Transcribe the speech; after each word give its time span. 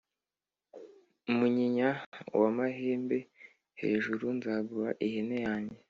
munyinya 1.37 1.89
w'a 2.39 2.49
mahe 2.57 2.89
mbe 3.03 3.19
hejuru/ 3.81 4.23
nzaguha 4.37 4.91
ihene 5.05 5.37
yanjye 5.45 5.77